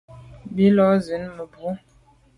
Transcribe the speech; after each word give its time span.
Bin 0.55 0.71
lo 0.77 0.85
zin 1.05 1.23
mebwô. 1.37 1.69